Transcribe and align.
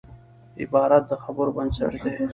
عبارت 0.61 1.03
د 1.07 1.11
خبرو 1.23 1.55
بنسټ 1.57 1.93
دئ. 2.03 2.13